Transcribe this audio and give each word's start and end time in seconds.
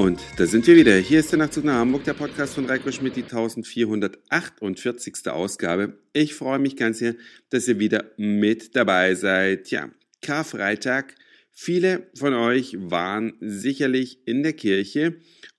Und 0.00 0.20
da 0.38 0.46
sind 0.46 0.66
wir 0.66 0.76
wieder. 0.76 0.96
Hier 0.96 1.20
ist 1.20 1.30
der 1.30 1.40
Nachtzug 1.40 1.64
nach 1.64 1.74
Hamburg, 1.74 2.04
der 2.04 2.14
Podcast 2.14 2.54
von 2.54 2.64
Reiko 2.64 2.90
Schmidt, 2.90 3.16
die 3.16 3.22
1448. 3.22 5.28
Ausgabe. 5.28 5.98
Ich 6.14 6.32
freue 6.32 6.58
mich 6.58 6.76
ganz 6.76 7.00
sehr, 7.00 7.16
dass 7.50 7.68
ihr 7.68 7.78
wieder 7.78 8.10
mit 8.16 8.74
dabei 8.74 9.14
seid. 9.14 9.70
Ja, 9.70 9.90
Karfreitag. 10.22 11.16
Viele 11.50 12.08
von 12.14 12.32
euch 12.32 12.78
waren 12.78 13.34
sicherlich 13.40 14.26
in 14.26 14.42
der 14.42 14.54
Kirche 14.54 15.16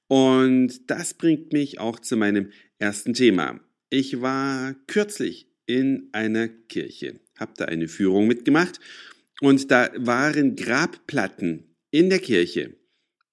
und 0.08 0.90
das 0.90 1.14
bringt 1.14 1.54
mich 1.54 1.80
auch 1.80 2.00
zu 2.00 2.18
meinem 2.18 2.50
ersten 2.80 3.14
Thema. 3.14 3.60
Ich 3.92 4.22
war 4.22 4.74
kürzlich 4.88 5.52
in 5.68 6.10
einer 6.14 6.48
Kirche, 6.48 7.20
habe 7.38 7.54
da 7.58 7.66
eine 7.66 7.88
Führung 7.88 8.26
mitgemacht 8.26 8.80
und 9.40 9.70
da 9.70 9.92
waren 9.98 10.56
Grabplatten 10.56 11.76
in 11.92 12.10
der 12.10 12.18
Kirche. 12.18 12.81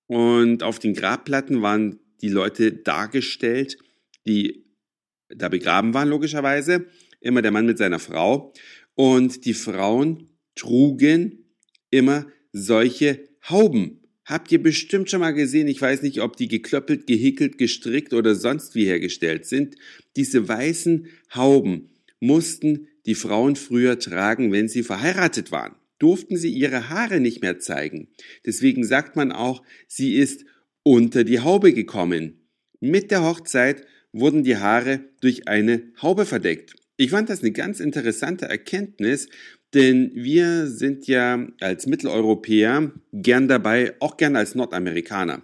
Und 0.09 0.63
auf 0.63 0.79
den 0.79 0.95
Grabplatten 0.95 1.63
waren 1.63 2.01
die 2.23 2.31
Leute 2.31 2.73
dargestellt, 2.73 3.79
die 4.27 4.65
da 5.29 5.49
begraben 5.49 5.95
waren, 5.95 6.09
logischerweise. 6.09 6.87
Immer 7.21 7.43
der 7.43 7.51
Mann 7.53 7.67
mit 7.67 7.79
seiner 7.79 7.99
Frau. 7.99 8.53
Und 8.95 9.45
die 9.45 9.55
Frauen 9.55 10.31
trugen 10.55 11.45
immer 11.91 12.27
solche 12.53 13.29
Hauben. 13.49 14.01
Habt 14.25 14.51
ihr 14.51 14.63
bestimmt 14.63 15.11
schon 15.11 15.21
mal 15.21 15.33
gesehen, 15.33 15.69
ich 15.69 15.81
weiß 15.81 16.03
nicht, 16.03 16.21
ob 16.21 16.37
die 16.37 16.49
geklöppelt, 16.49 17.07
gehäkelt, 17.07 17.59
gestrickt 17.59 18.13
oder 18.13 18.35
sonst 18.35 18.75
wie 18.75 18.87
hergestellt 18.87 19.47
sind. 19.47 19.77
Diese 20.17 20.49
weißen 20.49 21.07
Hauben 21.35 21.91
mussten 22.21 22.89
die 23.07 23.15
Frauen 23.15 23.57
früher 23.57 23.99
tragen, 23.99 24.53
wenn 24.53 24.69
sie 24.69 24.83
verheiratet 24.83 25.53
waren 25.53 25.77
durften 25.99 26.37
sie 26.37 26.51
ihre 26.51 26.89
Haare 26.89 27.21
nicht 27.21 27.43
mehr 27.43 27.59
zeigen. 27.59 28.09
Deswegen 28.47 28.85
sagt 28.85 29.17
man 29.17 29.33
auch, 29.33 29.63
sie 29.87 30.15
ist 30.15 30.45
unter 30.83 31.25
die 31.25 31.41
Haube 31.41 31.73
gekommen. 31.73 32.49
Mit 32.81 33.11
der 33.11 33.25
Hochzeit 33.25 33.85
wurden 34.13 34.43
die 34.45 34.57
Haare 34.57 35.01
durch 35.21 35.49
eine 35.49 35.83
Haube 36.01 36.25
verdeckt. 36.25 36.75
Ich 36.97 37.11
fand 37.11 37.29
das 37.29 37.43
eine 37.43 37.53
ganz 37.53 37.81
interessante 37.81 38.47
Erkenntnis, 38.47 39.29
denn 39.75 40.13
wir 40.15 40.67
sind 40.67 41.07
ja 41.07 41.47
als 41.61 41.87
Mitteleuropäer 41.87 42.93
gern 43.13 43.49
dabei, 43.49 43.95
auch 44.01 44.17
gern 44.17 44.37
als 44.37 44.55
Nordamerikaner. 44.55 45.43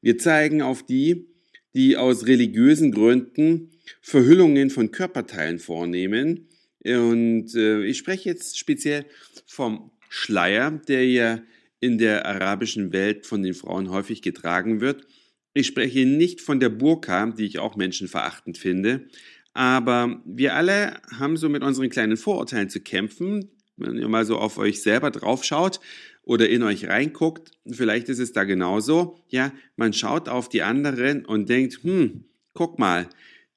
Wir 0.00 0.16
zeigen 0.18 0.62
auf 0.62 0.84
die, 0.84 1.28
die 1.74 1.96
aus 1.96 2.26
religiösen 2.26 2.92
Gründen 2.92 3.70
Verhüllungen 4.00 4.70
von 4.70 4.90
Körperteilen 4.90 5.58
vornehmen 5.58 6.47
und 6.84 7.54
äh, 7.54 7.84
ich 7.84 7.98
spreche 7.98 8.28
jetzt 8.28 8.58
speziell 8.58 9.04
vom 9.46 9.90
Schleier, 10.08 10.70
der 10.70 11.06
ja 11.06 11.40
in 11.80 11.98
der 11.98 12.26
arabischen 12.26 12.92
Welt 12.92 13.26
von 13.26 13.42
den 13.42 13.54
Frauen 13.54 13.90
häufig 13.90 14.22
getragen 14.22 14.80
wird. 14.80 15.06
Ich 15.54 15.66
spreche 15.66 16.06
nicht 16.06 16.40
von 16.40 16.60
der 16.60 16.68
Burka, 16.68 17.26
die 17.26 17.44
ich 17.44 17.58
auch 17.58 17.76
menschenverachtend 17.76 18.58
finde. 18.58 19.08
Aber 19.54 20.22
wir 20.24 20.54
alle 20.54 21.00
haben 21.18 21.36
so 21.36 21.48
mit 21.48 21.62
unseren 21.62 21.90
kleinen 21.90 22.16
Vorurteilen 22.16 22.68
zu 22.68 22.80
kämpfen. 22.80 23.50
Wenn 23.76 23.96
ihr 23.96 24.08
mal 24.08 24.24
so 24.24 24.38
auf 24.38 24.58
euch 24.58 24.82
selber 24.82 25.10
draufschaut 25.10 25.80
oder 26.22 26.48
in 26.48 26.62
euch 26.62 26.88
reinguckt, 26.88 27.52
vielleicht 27.68 28.08
ist 28.08 28.18
es 28.18 28.32
da 28.32 28.44
genauso. 28.44 29.18
Ja, 29.28 29.52
man 29.76 29.92
schaut 29.92 30.28
auf 30.28 30.48
die 30.48 30.62
anderen 30.62 31.24
und 31.24 31.48
denkt, 31.48 31.82
hm, 31.82 32.24
guck 32.54 32.78
mal, 32.78 33.08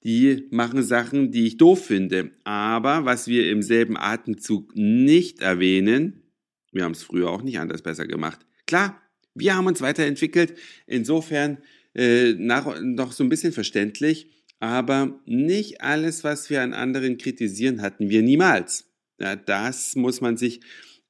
die 0.04 0.48
machen 0.50 0.84
Sachen, 0.84 1.32
die 1.32 1.48
ich 1.48 1.58
doof 1.58 1.86
finde. 1.86 2.32
Aber 2.44 3.06
was 3.06 3.28
wir 3.28 3.50
im 3.50 3.62
selben 3.62 3.98
Atemzug 3.98 4.76
nicht 4.76 5.42
erwähnen, 5.42 6.24
wir 6.72 6.84
haben 6.84 6.94
es 6.94 7.04
früher 7.04 7.30
auch 7.30 7.44
nicht 7.44 7.60
anders 7.60 7.82
besser 7.82 8.08
gemacht. 8.08 8.40
Klar, 8.66 9.02
wir 9.36 9.56
haben 9.56 9.68
uns 9.68 9.82
weiterentwickelt. 9.82 10.56
Insofern 10.88 11.60
äh, 11.94 12.34
nach, 12.34 12.80
noch 12.82 13.12
so 13.12 13.24
ein 13.24 13.30
bisschen 13.30 13.54
verständlich. 13.54 14.30
Aber 14.60 15.20
nicht 15.26 15.82
alles, 15.82 16.24
was 16.24 16.50
wir 16.50 16.62
an 16.62 16.74
anderen 16.74 17.18
kritisieren, 17.18 17.82
hatten 17.82 18.10
wir 18.10 18.22
niemals. 18.22 18.86
Ja, 19.20 19.36
das 19.36 19.96
muss 19.96 20.22
man 20.22 20.38
sich 20.38 20.62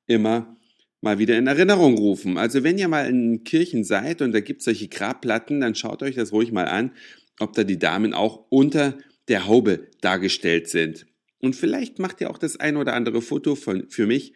immer 0.08 0.58
mal 1.02 1.20
wieder 1.20 1.38
in 1.38 1.48
Erinnerung 1.48 1.98
rufen. 1.98 2.38
Also 2.38 2.64
wenn 2.64 2.78
ihr 2.78 2.88
mal 2.88 3.10
in 3.10 3.44
Kirchen 3.44 3.84
seid 3.84 4.22
und 4.22 4.34
da 4.34 4.40
gibt 4.40 4.60
es 4.60 4.66
solche 4.66 4.88
Grabplatten, 4.88 5.60
dann 5.60 5.76
schaut 5.76 6.04
euch 6.04 6.16
das 6.16 6.32
ruhig 6.32 6.52
mal 6.52 6.68
an 6.68 6.92
ob 7.40 7.54
da 7.54 7.64
die 7.64 7.80
Damen 7.80 8.14
auch 8.14 8.46
unter 8.50 8.98
der 9.28 9.48
Haube 9.48 9.90
dargestellt 10.02 10.68
sind. 10.70 11.06
Und 11.40 11.56
vielleicht 11.56 12.00
macht 12.00 12.22
ihr 12.22 12.30
auch 12.30 12.38
das 12.38 12.60
ein 12.60 12.78
oder 12.78 12.94
andere 12.94 13.22
Foto 13.22 13.56
von, 13.56 13.90
für 13.90 14.06
mich 14.06 14.34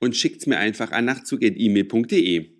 und 0.00 0.16
schickt 0.16 0.42
es 0.42 0.46
mir 0.46 0.58
einfach 0.58 0.92
an 0.92 1.04
nachtzug.email.de 1.06 2.50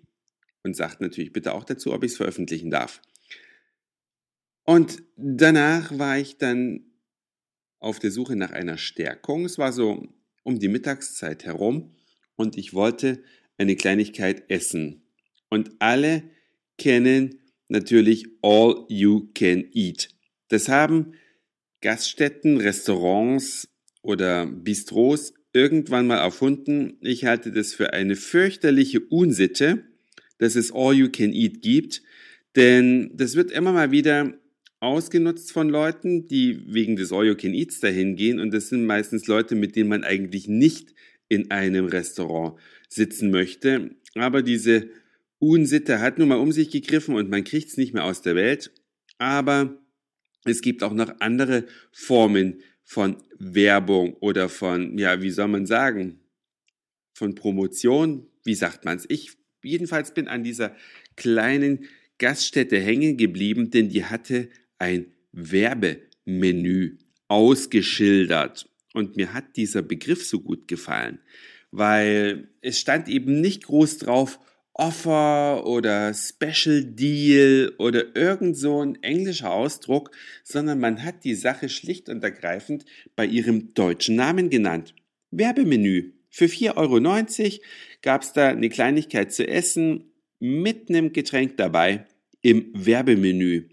und 0.63 0.75
sagt 0.75 0.99
natürlich 0.99 1.31
bitte 1.31 1.53
auch 1.53 1.63
dazu, 1.63 1.93
ob 1.93 2.03
ich 2.03 2.11
es 2.11 2.17
veröffentlichen 2.17 2.71
darf. 2.71 3.01
Und 4.63 5.03
danach 5.15 5.97
war 5.97 6.17
ich 6.17 6.37
dann 6.37 6.85
auf 7.79 7.99
der 7.99 8.11
Suche 8.11 8.35
nach 8.35 8.51
einer 8.51 8.77
Stärkung. 8.77 9.45
Es 9.45 9.57
war 9.57 9.71
so 9.71 10.07
um 10.43 10.59
die 10.59 10.67
Mittagszeit 10.67 11.45
herum 11.45 11.95
und 12.35 12.57
ich 12.57 12.73
wollte 12.73 13.23
eine 13.57 13.75
Kleinigkeit 13.75 14.49
essen. 14.49 15.03
Und 15.49 15.71
alle 15.79 16.23
kennen 16.77 17.39
natürlich 17.67 18.27
All 18.41 18.85
You 18.89 19.29
Can 19.33 19.65
Eat. 19.73 20.09
Das 20.49 20.69
haben 20.69 21.13
Gaststätten, 21.81 22.57
Restaurants 22.57 23.67
oder 24.01 24.45
Bistros 24.45 25.33
irgendwann 25.53 26.07
mal 26.07 26.17
erfunden. 26.17 26.97
Ich 27.01 27.25
halte 27.25 27.51
das 27.51 27.73
für 27.73 27.93
eine 27.93 28.15
fürchterliche 28.15 28.99
Unsitte, 28.99 29.85
dass 30.37 30.55
es 30.55 30.73
All 30.73 30.93
You 30.93 31.09
Can 31.09 31.33
Eat 31.33 31.61
gibt, 31.61 32.01
denn 32.55 33.11
das 33.13 33.35
wird 33.35 33.51
immer 33.51 33.71
mal 33.71 33.91
wieder 33.91 34.33
ausgenutzt 34.79 35.51
von 35.51 35.69
Leuten, 35.69 36.27
die 36.27 36.61
wegen 36.67 36.95
des 36.95 37.11
All 37.11 37.25
You 37.25 37.35
Can 37.35 37.53
Eats 37.53 37.79
dahin 37.79 38.15
gehen 38.15 38.39
und 38.39 38.53
das 38.53 38.69
sind 38.69 38.85
meistens 38.85 39.27
Leute, 39.27 39.55
mit 39.55 39.75
denen 39.75 39.89
man 39.89 40.03
eigentlich 40.03 40.47
nicht 40.47 40.93
in 41.29 41.51
einem 41.51 41.85
Restaurant 41.85 42.59
sitzen 42.89 43.31
möchte. 43.31 43.95
Aber 44.13 44.41
diese 44.41 44.89
Unsitte 45.49 45.99
hat 45.99 46.17
nun 46.17 46.29
mal 46.29 46.39
um 46.39 46.51
sich 46.51 46.69
gegriffen 46.69 47.15
und 47.15 47.29
man 47.29 47.43
kriegt 47.43 47.69
es 47.69 47.77
nicht 47.77 47.93
mehr 47.93 48.03
aus 48.03 48.21
der 48.21 48.35
Welt. 48.35 48.71
Aber 49.17 49.81
es 50.45 50.61
gibt 50.61 50.83
auch 50.83 50.93
noch 50.93 51.19
andere 51.19 51.65
Formen 51.91 52.61
von 52.83 53.17
Werbung 53.37 54.13
oder 54.15 54.49
von, 54.49 54.97
ja, 54.97 55.21
wie 55.21 55.31
soll 55.31 55.47
man 55.47 55.65
sagen, 55.65 56.19
von 57.13 57.35
Promotion. 57.35 58.27
Wie 58.43 58.55
sagt 58.55 58.85
man 58.85 58.97
es? 58.97 59.05
Ich 59.09 59.33
jedenfalls 59.63 60.13
bin 60.13 60.27
an 60.27 60.43
dieser 60.43 60.75
kleinen 61.15 61.85
Gaststätte 62.17 62.79
hängen 62.79 63.17
geblieben, 63.17 63.71
denn 63.71 63.89
die 63.89 64.05
hatte 64.05 64.49
ein 64.77 65.07
Werbemenü 65.31 66.97
ausgeschildert. 67.27 68.69
Und 68.93 69.17
mir 69.17 69.33
hat 69.33 69.57
dieser 69.57 69.81
Begriff 69.81 70.25
so 70.25 70.39
gut 70.39 70.67
gefallen, 70.67 71.19
weil 71.71 72.49
es 72.61 72.79
stand 72.79 73.09
eben 73.09 73.41
nicht 73.41 73.65
groß 73.65 73.97
drauf, 73.97 74.39
Offer 74.77 75.65
oder 75.65 76.13
Special 76.13 76.83
Deal 76.83 77.71
oder 77.79 78.13
irgend 78.13 78.57
so 78.57 78.83
ein 78.83 79.01
englischer 79.03 79.51
Ausdruck, 79.51 80.11
sondern 80.43 80.81
man 80.81 81.01
hat 81.03 81.23
die 81.23 81.35
Sache 81.35 81.69
schlicht 81.69 82.09
und 82.09 82.21
ergreifend 82.23 82.83
bei 83.15 83.25
ihrem 83.25 83.73
deutschen 83.73 84.17
Namen 84.17 84.49
genannt. 84.49 84.93
Werbemenü. 85.31 86.11
Für 86.29 86.45
4,90 86.45 86.75
Euro 86.75 87.59
gab's 88.01 88.33
da 88.33 88.49
eine 88.49 88.67
Kleinigkeit 88.67 89.31
zu 89.31 89.47
essen 89.47 90.11
mit 90.39 90.89
einem 90.89 91.13
Getränk 91.13 91.55
dabei 91.55 92.05
im 92.41 92.69
Werbemenü. 92.73 93.69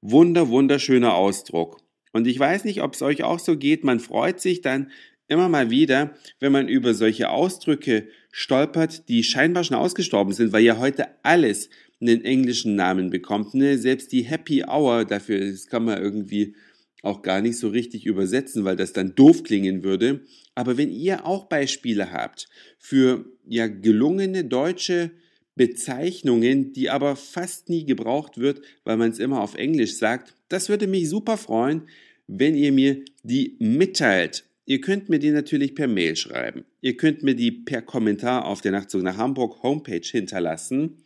Wunder, 0.00 0.48
wunderschöner 0.48 1.14
Ausdruck. 1.14 1.82
Und 2.12 2.26
ich 2.26 2.38
weiß 2.38 2.64
nicht, 2.64 2.82
ob 2.82 2.94
es 2.94 3.02
euch 3.02 3.22
auch 3.24 3.38
so 3.38 3.58
geht, 3.58 3.84
man 3.84 4.00
freut 4.00 4.40
sich 4.40 4.62
dann 4.62 4.90
immer 5.28 5.48
mal 5.48 5.70
wieder, 5.70 6.14
wenn 6.40 6.52
man 6.52 6.68
über 6.68 6.94
solche 6.94 7.30
Ausdrücke 7.30 8.08
stolpert, 8.30 9.08
die 9.08 9.24
scheinbar 9.24 9.64
schon 9.64 9.76
ausgestorben 9.76 10.32
sind, 10.32 10.52
weil 10.52 10.62
ja 10.62 10.78
heute 10.78 11.08
alles 11.22 11.70
einen 12.00 12.24
englischen 12.24 12.74
Namen 12.74 13.10
bekommt. 13.10 13.54
Ne? 13.54 13.78
Selbst 13.78 14.12
die 14.12 14.22
Happy 14.22 14.64
Hour, 14.64 15.04
dafür 15.04 15.40
das 15.50 15.66
kann 15.66 15.84
man 15.84 16.00
irgendwie 16.00 16.54
auch 17.02 17.22
gar 17.22 17.40
nicht 17.40 17.58
so 17.58 17.68
richtig 17.68 18.04
übersetzen, 18.04 18.64
weil 18.64 18.76
das 18.76 18.92
dann 18.92 19.14
doof 19.14 19.42
klingen 19.44 19.82
würde. 19.82 20.20
Aber 20.54 20.76
wenn 20.76 20.90
ihr 20.90 21.24
auch 21.26 21.46
Beispiele 21.46 22.12
habt 22.12 22.48
für 22.78 23.24
ja 23.46 23.66
gelungene 23.68 24.44
deutsche 24.44 25.12
Bezeichnungen, 25.54 26.72
die 26.72 26.90
aber 26.90 27.16
fast 27.16 27.68
nie 27.68 27.86
gebraucht 27.86 28.38
wird, 28.38 28.60
weil 28.84 28.96
man 28.96 29.10
es 29.10 29.18
immer 29.18 29.40
auf 29.40 29.54
Englisch 29.54 29.96
sagt, 29.96 30.34
das 30.48 30.68
würde 30.68 30.86
mich 30.86 31.08
super 31.08 31.36
freuen, 31.36 31.88
wenn 32.26 32.54
ihr 32.54 32.72
mir 32.72 33.02
die 33.22 33.56
mitteilt. 33.58 34.44
Ihr 34.68 34.80
könnt 34.80 35.08
mir 35.08 35.20
die 35.20 35.30
natürlich 35.30 35.76
per 35.76 35.86
Mail 35.86 36.16
schreiben. 36.16 36.64
Ihr 36.80 36.96
könnt 36.96 37.22
mir 37.22 37.36
die 37.36 37.52
per 37.52 37.82
Kommentar 37.82 38.44
auf 38.44 38.60
der 38.60 38.72
Nachtzug 38.72 39.00
nach 39.02 39.16
Hamburg 39.16 39.62
Homepage 39.62 40.04
hinterlassen. 40.04 40.96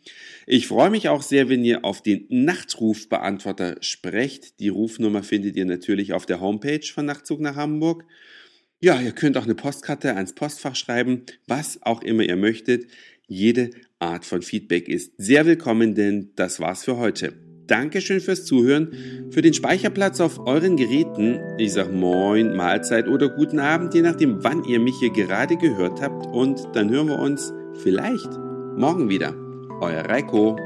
Ich 0.47 0.65
freue 0.67 0.89
mich 0.89 1.09
auch 1.09 1.21
sehr, 1.21 1.47
wenn 1.47 1.63
ihr 1.63 1.85
auf 1.85 2.01
den 2.01 2.25
Nachtrufbeantworter 2.29 3.77
sprecht. 3.81 4.59
Die 4.59 4.69
Rufnummer 4.69 5.21
findet 5.21 5.55
ihr 5.55 5.65
natürlich 5.65 6.13
auf 6.13 6.25
der 6.25 6.41
Homepage 6.41 6.85
von 6.91 7.05
Nachtzug 7.05 7.39
nach 7.39 7.55
Hamburg. 7.55 8.03
Ja, 8.79 8.99
ihr 8.99 9.11
könnt 9.11 9.37
auch 9.37 9.45
eine 9.45 9.53
Postkarte 9.53 10.15
ans 10.15 10.33
Postfach 10.33 10.75
schreiben, 10.75 11.21
was 11.45 11.83
auch 11.83 12.01
immer 12.01 12.23
ihr 12.23 12.37
möchtet. 12.37 12.87
Jede 13.27 13.69
Art 13.99 14.25
von 14.25 14.41
Feedback 14.41 14.89
ist 14.89 15.13
sehr 15.17 15.45
willkommen, 15.45 15.93
denn 15.93 16.31
das 16.35 16.59
war's 16.59 16.83
für 16.83 16.97
heute. 16.97 17.50
Dankeschön 17.71 18.19
fürs 18.19 18.43
Zuhören, 18.43 19.29
für 19.31 19.41
den 19.41 19.53
Speicherplatz 19.53 20.19
auf 20.19 20.45
euren 20.45 20.75
Geräten. 20.75 21.39
Ich 21.57 21.71
sag 21.71 21.89
Moin, 21.89 22.53
Mahlzeit 22.53 23.07
oder 23.07 23.29
guten 23.29 23.59
Abend, 23.59 23.93
je 23.93 24.01
nachdem, 24.01 24.43
wann 24.43 24.65
ihr 24.65 24.81
mich 24.81 24.95
hier 24.99 25.13
gerade 25.13 25.55
gehört 25.55 26.01
habt. 26.01 26.25
Und 26.35 26.67
dann 26.73 26.89
hören 26.89 27.07
wir 27.07 27.19
uns 27.19 27.53
vielleicht 27.81 28.29
morgen 28.75 29.07
wieder. 29.07 29.33
Euer 29.79 30.03
Reiko. 30.03 30.57